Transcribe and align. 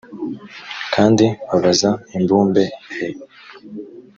kandi 0.93 1.25
babaza 1.47 1.89
imbumbe 2.17 2.63
e 3.07 3.09